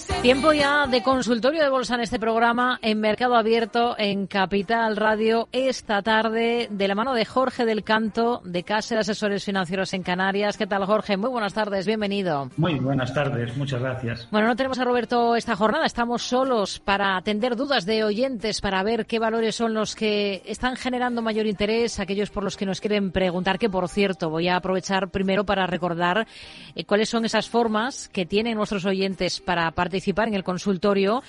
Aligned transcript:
say 0.00 0.19
Tiempo 0.22 0.52
ya 0.52 0.86
de 0.86 1.02
consultorio 1.02 1.62
de 1.62 1.70
bolsa 1.70 1.94
en 1.94 2.02
este 2.02 2.18
programa 2.18 2.78
en 2.82 3.00
Mercado 3.00 3.36
Abierto 3.36 3.94
en 3.96 4.26
Capital 4.26 4.98
Radio 4.98 5.48
esta 5.50 6.02
tarde 6.02 6.68
de 6.70 6.88
la 6.88 6.94
mano 6.94 7.14
de 7.14 7.24
Jorge 7.24 7.64
del 7.64 7.84
Canto 7.84 8.42
de 8.44 8.62
Casa 8.62 8.96
de 8.96 9.00
Asesores 9.00 9.46
Financieros 9.46 9.94
en 9.94 10.02
Canarias. 10.02 10.58
¿Qué 10.58 10.66
tal 10.66 10.84
Jorge? 10.84 11.16
Muy 11.16 11.30
buenas 11.30 11.54
tardes, 11.54 11.86
bienvenido. 11.86 12.50
Muy 12.58 12.74
buenas 12.74 13.14
tardes, 13.14 13.56
muchas 13.56 13.80
gracias. 13.80 14.28
Bueno, 14.30 14.48
no 14.48 14.56
tenemos 14.56 14.78
a 14.78 14.84
Roberto 14.84 15.36
esta 15.36 15.56
jornada, 15.56 15.86
estamos 15.86 16.20
solos 16.20 16.80
para 16.80 17.16
atender 17.16 17.56
dudas 17.56 17.86
de 17.86 18.04
oyentes, 18.04 18.60
para 18.60 18.82
ver 18.82 19.06
qué 19.06 19.18
valores 19.18 19.54
son 19.54 19.72
los 19.72 19.94
que 19.94 20.42
están 20.44 20.76
generando 20.76 21.22
mayor 21.22 21.46
interés, 21.46 21.98
aquellos 21.98 22.28
por 22.28 22.44
los 22.44 22.58
que 22.58 22.66
nos 22.66 22.82
quieren 22.82 23.10
preguntar, 23.10 23.58
que 23.58 23.70
por 23.70 23.88
cierto 23.88 24.28
voy 24.28 24.48
a 24.48 24.56
aprovechar 24.56 25.08
primero 25.08 25.44
para 25.44 25.66
recordar 25.66 26.26
eh, 26.74 26.84
cuáles 26.84 27.08
son 27.08 27.24
esas 27.24 27.48
formas 27.48 28.10
que 28.10 28.26
tienen 28.26 28.58
nuestros 28.58 28.84
oyentes 28.84 29.40
para 29.40 29.70
participar 29.70 30.09
en 30.28 30.34
el 30.34 30.44
consultorio. 30.44 31.22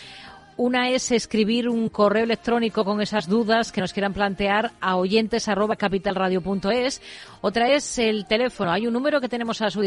Una 0.57 0.89
es 0.89 1.11
escribir 1.11 1.69
un 1.69 1.89
correo 1.89 2.23
electrónico 2.23 2.83
con 2.83 3.01
esas 3.01 3.27
dudas 3.27 3.71
que 3.71 3.81
nos 3.81 3.93
quieran 3.93 4.13
plantear 4.13 4.71
a 4.81 4.97
oyentes 4.97 5.49
capitalradio.es. 5.77 7.01
Otra 7.41 7.69
es 7.69 7.97
el 7.97 8.25
teléfono. 8.25 8.71
Hay 8.71 8.85
un 8.85 8.93
número 8.93 9.21
que 9.21 9.29
tenemos 9.29 9.61
a 9.61 9.71
su, 9.71 9.81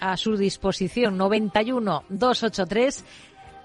a 0.00 0.16
su 0.16 0.36
disposición, 0.36 1.16
91 1.16 2.04
283 2.08 3.04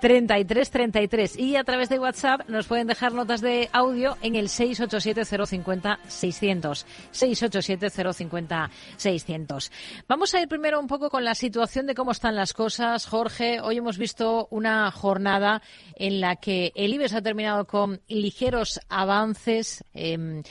3333 0.02 1.38
y 1.38 1.56
a 1.56 1.64
través 1.64 1.88
de 1.90 2.00
WhatsApp 2.00 2.50
nos 2.50 2.66
pueden 2.66 2.88
dejar 2.88 3.14
notas 3.14 3.40
de 3.40 3.70
audio 3.72 4.18
en 4.24 4.36
el 4.36 4.48
687-050-600. 4.48 6.86
687-050-600. 7.14 9.72
Vamos 10.08 10.34
a 10.34 10.42
ir 10.42 10.48
primero 10.48 10.80
un 10.80 10.88
poco 10.88 11.12
con 11.12 11.24
la 11.24 11.36
situación 11.36 11.86
de 11.86 11.94
cómo 11.94 12.10
están 12.12 12.36
las 12.36 12.54
cosas. 12.54 13.06
Jorge, 13.06 13.62
hoy 13.62 13.78
hemos 13.78 14.00
visto 14.00 14.48
una 14.50 14.90
jornada 14.90 15.62
en 15.96 16.20
la 16.20 16.36
que 16.36 16.72
el 16.74 16.96
IBEX 16.96 17.14
ha 17.14 17.22
terminado 17.22 17.68
con 17.68 18.02
ligeros 18.08 18.80
avances. 18.90 19.84
Eh, 19.94 20.42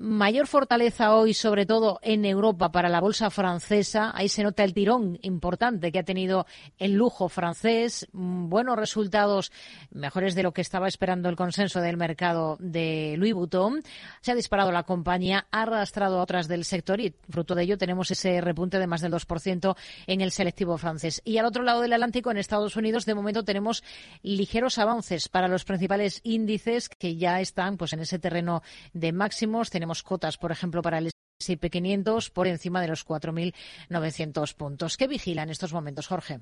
Mayor 0.00 0.46
fortaleza 0.46 1.16
hoy, 1.16 1.34
sobre 1.34 1.66
todo 1.66 1.98
en 2.02 2.24
Europa, 2.24 2.70
para 2.70 2.88
la 2.88 3.00
bolsa 3.00 3.30
francesa. 3.30 4.12
Ahí 4.14 4.28
se 4.28 4.44
nota 4.44 4.62
el 4.62 4.72
tirón 4.72 5.18
importante 5.22 5.90
que 5.90 5.98
ha 5.98 6.04
tenido 6.04 6.46
el 6.78 6.92
lujo 6.92 7.28
francés. 7.28 8.06
Mm, 8.12 8.48
buenos 8.48 8.76
resultados, 8.76 9.50
mejores 9.90 10.36
de 10.36 10.44
lo 10.44 10.52
que 10.52 10.60
estaba 10.60 10.86
esperando 10.86 11.28
el 11.28 11.34
consenso 11.34 11.80
del 11.80 11.96
mercado 11.96 12.56
de 12.60 13.16
Louis 13.18 13.34
Vuitton. 13.34 13.82
Se 14.20 14.30
ha 14.30 14.36
disparado 14.36 14.70
la 14.70 14.84
compañía, 14.84 15.48
ha 15.50 15.62
arrastrado 15.62 16.20
a 16.20 16.22
otras 16.22 16.46
del 16.46 16.64
sector 16.64 17.00
y 17.00 17.16
fruto 17.28 17.56
de 17.56 17.64
ello 17.64 17.76
tenemos 17.76 18.12
ese 18.12 18.40
repunte 18.40 18.78
de 18.78 18.86
más 18.86 19.00
del 19.00 19.12
2% 19.12 19.76
en 20.06 20.20
el 20.20 20.30
selectivo 20.30 20.78
francés. 20.78 21.20
Y 21.24 21.38
al 21.38 21.46
otro 21.46 21.64
lado 21.64 21.80
del 21.80 21.92
Atlántico, 21.92 22.30
en 22.30 22.36
Estados 22.36 22.76
Unidos, 22.76 23.04
de 23.04 23.16
momento 23.16 23.44
tenemos 23.44 23.82
ligeros 24.22 24.78
avances 24.78 25.28
para 25.28 25.48
los 25.48 25.64
principales 25.64 26.20
índices 26.22 26.88
que 26.88 27.16
ya 27.16 27.40
están 27.40 27.76
pues 27.76 27.92
en 27.94 27.98
ese 27.98 28.20
terreno 28.20 28.62
de 28.92 29.10
máximos. 29.10 29.70
Tenemos 29.70 29.87
cotas, 30.02 30.36
por 30.36 30.52
ejemplo, 30.52 30.82
para 30.82 30.98
el 30.98 31.10
S&P 31.40 31.70
500 31.70 32.30
por 32.30 32.46
encima 32.46 32.80
de 32.80 32.88
los 32.88 33.06
4.900 33.06 34.54
puntos. 34.54 34.96
¿Qué 34.96 35.06
vigila 35.06 35.42
en 35.42 35.50
estos 35.50 35.72
momentos, 35.72 36.06
Jorge? 36.06 36.40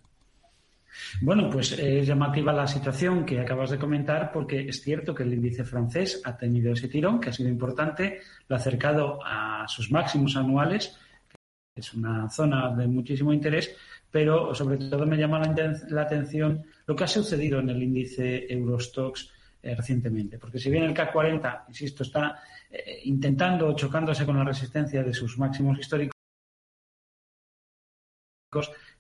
Bueno, 1.21 1.51
pues 1.51 1.73
es 1.73 2.07
llamativa 2.07 2.53
la 2.53 2.67
situación 2.67 3.25
que 3.25 3.41
acabas 3.41 3.71
de 3.71 3.79
comentar 3.79 4.33
porque 4.33 4.69
es 4.69 4.83
cierto 4.83 5.15
que 5.15 5.25
el 5.25 5.35
índice 5.35 5.65
francés 5.65 6.21
ha 6.25 6.37
tenido 6.37 6.73
ese 6.73 6.89
tirón 6.89 7.21
que 7.21 7.31
ha 7.31 7.33
sido 7.33 7.49
importante, 7.49 8.21
lo 8.49 8.57
ha 8.57 8.59
acercado 8.59 9.19
a 9.25 9.67
sus 9.69 9.91
máximos 9.91 10.37
anuales, 10.37 10.97
que 11.29 11.81
es 11.81 11.93
una 11.93 12.29
zona 12.31 12.75
de 12.75 12.87
muchísimo 12.87 13.33
interés, 13.33 13.77
pero 14.11 14.55
sobre 14.55 14.79
todo 14.79 15.07
me 15.07 15.19
llama 15.19 15.43
la, 15.89 16.03
atención 16.03 16.65
lo 16.87 16.97
que 16.97 17.05
ha 17.05 17.09
sucedido 17.09 17.61
en 17.61 17.71
el 17.71 17.83
índice 17.83 18.47
Eurostox 18.51 19.31
eh, 19.67 19.75
recientemente, 19.75 20.39
porque 20.39 20.61
si 20.61 20.71
bien 20.71 20.85
el 20.85 20.95
CAC 20.95 21.13
40, 21.13 21.65
insisto, 21.69 22.05
está 22.05 22.41
eh, 22.71 23.01
intentando 23.05 23.75
chocándose 23.75 24.25
con 24.25 24.37
la 24.37 24.45
resistencia 24.45 25.03
de 25.03 25.13
sus 25.13 25.37
máximos 25.39 25.77
históricos. 25.79 26.13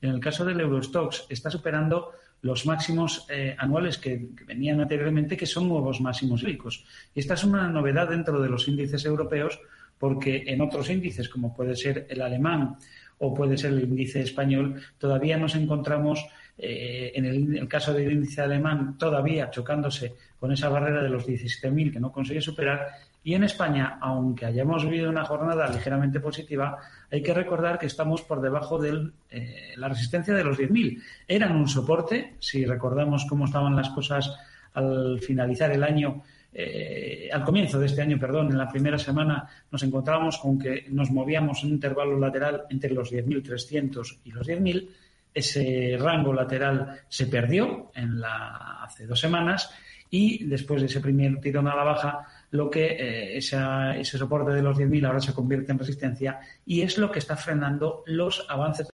En 0.00 0.10
el 0.10 0.19
caso 0.19 0.44
del 0.44 0.60
Eurostox 0.60 1.26
está 1.28 1.50
superando 1.50 2.12
los 2.43 2.66
máximos 2.66 3.26
eh, 3.31 3.55
anuales 3.59 3.99
que, 3.99 4.28
venían 4.44 4.81
anteriormente, 4.81 5.37
que 5.37 5.47
son 5.47 5.69
nuevos 5.69 6.00
máximos 6.00 6.41
históricos. 6.41 6.84
Y 7.15 7.21
esta 7.21 7.34
es 7.34 7.44
una 7.44 7.69
novedad 7.69 8.09
dentro 8.09 8.41
de 8.41 8.49
los 8.49 8.66
índices 8.66 9.05
europeos, 9.05 9.60
porque 9.99 10.44
en 10.49 10.60
otros 10.60 10.91
índices, 10.91 11.28
como 11.28 11.55
puede 11.55 11.76
ser 11.76 12.06
el 12.10 12.22
alemán 12.22 12.76
o 13.19 13.32
puede 13.32 13.56
ser 13.56 13.72
el 13.72 13.84
índice 13.84 14.21
español, 14.21 14.82
todavía 14.99 15.38
nos 15.38 15.55
encontramos, 15.55 16.26
eh, 16.59 17.12
en, 17.15 17.25
el, 17.27 17.69
caso 17.69 17.93
del 17.93 18.12
índice 18.12 18.41
alemán, 18.41 18.97
todavía 18.99 19.50
chocándose 19.50 20.15
con 20.39 20.53
esa 20.53 20.69
barrera 20.69 21.03
de 21.03 21.11
los 21.11 21.27
17.000 21.27 21.93
que 21.93 22.00
no 22.00 22.12
consigue 22.12 22.41
superar 22.41 22.87
y 23.27 23.34
en 23.34 23.43
España, 23.43 23.99
aunque 24.00 24.47
hayamos 24.47 24.84
vivido 24.84 25.11
una 25.11 25.25
jornada 25.25 25.67
ligeramente 25.67 26.21
positiva, 26.21 26.78
hay 27.11 27.21
que 27.21 27.34
recordar 27.34 27.77
que 27.77 27.87
estamos 27.87 28.22
por 28.22 28.41
debajo 28.41 28.78
de 28.78 29.11
eh, 29.31 29.75
la 29.77 29.89
resistencia 29.89 30.33
de 30.33 30.44
los 30.44 30.56
10.000. 30.56 31.03
Eran 31.27 31.56
un 31.56 31.67
soporte, 31.67 32.34
si 32.39 32.65
recordamos 32.65 33.27
cómo 33.28 33.47
estaban 33.47 33.75
las 33.75 33.88
cosas 33.91 34.33
al 34.75 35.19
finalizar 35.19 35.73
el 35.73 35.83
año, 35.83 36.23
eh, 36.55 37.28
al 37.33 37.43
comienzo 37.43 37.81
de 37.81 37.87
este 37.87 38.00
año, 38.00 38.17
perdón, 38.17 38.53
en 38.53 38.59
la 38.59 38.69
primera 38.69 38.97
semana 38.97 39.49
nos 39.73 39.83
encontrábamos 39.83 40.38
con 40.38 40.56
que 40.56 40.87
nos 40.91 41.11
movíamos 41.11 41.65
en 41.65 41.71
un 41.71 41.75
intervalo 41.75 42.17
lateral 42.21 42.62
entre 42.71 42.94
los 42.94 43.12
10.300 43.12 44.19
y 44.23 44.31
los 44.31 44.47
10.000. 44.47 44.88
Ese 45.37 45.97
rango 46.01 46.33
lateral 46.33 47.01
se 47.09 47.27
perdió 47.27 47.91
en 47.95 48.21
la, 48.21 48.83
hace 48.83 49.07
dos 49.07 49.21
semanas 49.21 49.71
y 50.09 50.45
después 50.47 50.81
de 50.81 50.87
ese 50.87 51.01
primer 51.01 51.41
tirón 51.41 51.69
a 51.69 51.77
la 51.77 51.85
baja 51.85 52.27
lo 52.51 52.71
que 52.71 52.87
eh, 52.87 53.37
ese 53.37 54.19
soporte 54.19 54.53
de 54.53 54.63
los 54.63 54.79
10.000 54.79 55.07
ahora 55.07 55.21
se 55.21 55.35
convierte 55.35 55.73
en 55.73 55.79
resistencia 55.79 56.41
y 56.65 56.83
es 56.83 56.97
lo 56.97 57.11
que 57.11 57.19
está 57.19 57.37
frenando 57.37 58.03
los 58.07 58.47
avances 58.49 58.89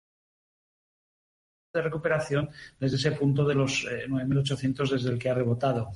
de 1.72 1.82
recuperación 1.82 2.50
desde 2.80 2.96
ese 2.96 3.12
punto 3.12 3.44
de 3.44 3.54
los 3.54 3.86
9.800 3.86 4.88
eh, 4.88 4.94
desde 4.94 5.10
el 5.10 5.18
que 5.18 5.30
ha 5.30 5.34
rebotado. 5.34 5.92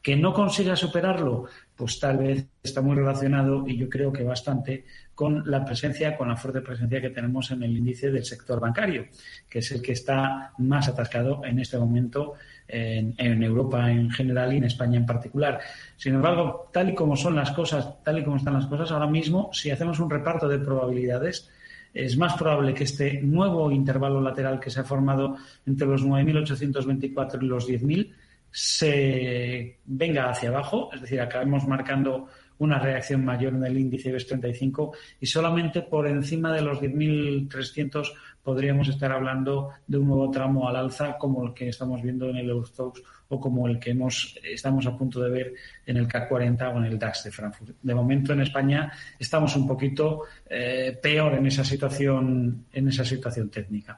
Que 0.00 0.16
no 0.16 0.32
consiga 0.32 0.74
superarlo, 0.74 1.46
pues 1.76 2.00
tal 2.00 2.18
vez 2.18 2.46
está 2.62 2.80
muy 2.80 2.96
relacionado 2.96 3.64
y 3.66 3.76
yo 3.76 3.90
creo 3.90 4.10
que 4.10 4.22
bastante 4.22 4.86
con 5.14 5.42
la 5.50 5.64
presencia, 5.64 6.16
con 6.16 6.28
la 6.28 6.36
fuerte 6.36 6.62
presencia 6.62 7.00
que 7.02 7.10
tenemos 7.10 7.50
en 7.50 7.62
el 7.62 7.76
índice 7.76 8.10
del 8.10 8.24
sector 8.24 8.58
bancario, 8.58 9.06
que 9.50 9.58
es 9.58 9.70
el 9.72 9.82
que 9.82 9.92
está 9.92 10.52
más 10.58 10.88
atascado 10.88 11.44
en 11.44 11.58
este 11.58 11.76
momento 11.76 12.34
en, 12.66 13.42
Europa 13.42 13.90
en 13.90 14.10
general 14.10 14.54
y 14.54 14.58
en 14.58 14.64
España 14.64 14.96
en 14.96 15.06
particular. 15.06 15.60
Sin 15.96 16.14
embargo, 16.14 16.70
tal 16.72 16.90
y 16.90 16.94
como 16.94 17.16
son 17.16 17.34
las 17.34 17.50
cosas, 17.50 18.02
tal 18.02 18.18
y 18.18 18.24
como 18.24 18.36
están 18.36 18.54
las 18.54 18.66
cosas 18.66 18.90
ahora 18.92 19.08
mismo, 19.08 19.50
si 19.52 19.70
hacemos 19.70 19.98
un 20.00 20.08
reparto 20.08 20.48
de 20.48 20.58
probabilidades, 20.58 21.50
es 21.94 22.16
más 22.16 22.34
probable 22.34 22.74
que 22.74 22.84
este 22.84 23.20
nuevo 23.22 23.70
intervalo 23.70 24.20
lateral 24.20 24.60
que 24.60 24.70
se 24.70 24.80
ha 24.80 24.84
formado 24.84 25.36
entre 25.66 25.86
los 25.86 26.04
9.824 26.04 27.42
y 27.42 27.46
los 27.46 27.68
10.000 27.68 28.12
se 28.50 29.78
venga 29.84 30.30
hacia 30.30 30.48
abajo, 30.48 30.90
es 30.92 31.02
decir, 31.02 31.20
acabemos 31.20 31.66
marcando 31.66 32.28
una 32.58 32.78
reacción 32.78 33.24
mayor 33.24 33.54
en 33.54 33.64
el 33.64 33.78
índice 33.78 34.08
IBEX 34.10 34.26
35 34.26 34.92
y 35.20 35.26
solamente 35.26 35.82
por 35.82 36.06
encima 36.06 36.52
de 36.52 36.62
los 36.62 36.80
10.300 36.80 38.12
podríamos 38.42 38.88
estar 38.88 39.12
hablando 39.12 39.70
de 39.86 39.98
un 39.98 40.08
nuevo 40.08 40.30
tramo 40.30 40.68
al 40.68 40.76
alza 40.76 41.16
como 41.18 41.46
el 41.46 41.54
que 41.54 41.68
estamos 41.68 42.02
viendo 42.02 42.28
en 42.28 42.36
el 42.36 42.50
Eurostox 42.50 43.02
o 43.28 43.40
como 43.40 43.68
el 43.68 43.78
que 43.78 43.90
hemos, 43.90 44.38
estamos 44.42 44.86
a 44.86 44.96
punto 44.96 45.20
de 45.20 45.30
ver 45.30 45.54
en 45.86 45.96
el 45.96 46.08
CAC 46.08 46.28
40 46.28 46.68
o 46.70 46.78
en 46.78 46.84
el 46.84 46.98
DAX 46.98 47.24
de 47.24 47.30
Frankfurt. 47.30 47.76
De 47.82 47.94
momento 47.94 48.32
en 48.32 48.40
España 48.40 48.90
estamos 49.18 49.54
un 49.56 49.66
poquito 49.66 50.22
eh, 50.48 50.98
peor 51.00 51.34
en 51.34 51.46
esa 51.46 51.64
situación, 51.64 52.64
en 52.72 52.88
esa 52.88 53.04
situación 53.04 53.50
técnica. 53.50 53.96